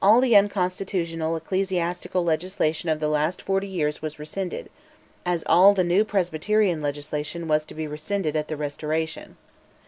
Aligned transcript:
All 0.00 0.20
the 0.20 0.36
unconstitutional 0.36 1.34
ecclesiastical 1.34 2.22
legislation 2.22 2.88
of 2.90 3.00
the 3.00 3.08
last 3.08 3.42
forty 3.42 3.66
years 3.66 4.00
was 4.00 4.16
rescinded, 4.16 4.70
as 5.26 5.42
all 5.46 5.74
the 5.74 5.82
new 5.82 6.04
presbyterian 6.04 6.80
legislation 6.80 7.48
was 7.48 7.64
to 7.64 7.74
be 7.74 7.88
rescinded 7.88 8.36
at 8.36 8.46
the 8.46 8.56
Restoration. 8.56 9.36